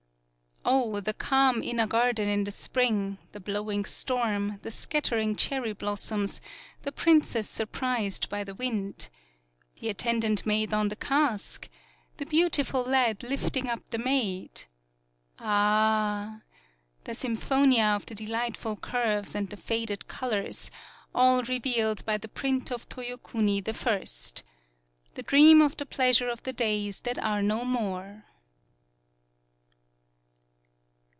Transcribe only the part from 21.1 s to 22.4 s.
all revealed by the